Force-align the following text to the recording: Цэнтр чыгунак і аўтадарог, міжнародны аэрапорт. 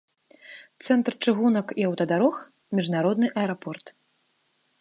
Цэнтр 0.85 1.13
чыгунак 1.25 1.67
і 1.83 1.87
аўтадарог, 1.89 2.35
міжнародны 2.79 3.27
аэрапорт. 3.43 3.85